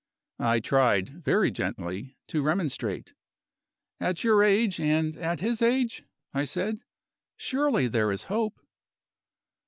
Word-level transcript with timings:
I 0.39 0.61
tried 0.61 1.09
very 1.09 1.51
gently 1.51 2.17
to 2.29 2.41
remonstrate. 2.41 3.13
"At 3.99 4.23
your 4.23 4.41
age, 4.41 4.79
and 4.79 5.15
at 5.15 5.41
his 5.41 5.61
age," 5.61 6.05
I 6.33 6.43
said, 6.43 6.79
"surely 7.37 7.87
there 7.87 8.11
is 8.11 8.23
hope?" 8.23 8.59